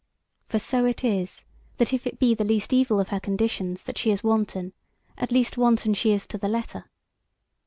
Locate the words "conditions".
3.19-3.83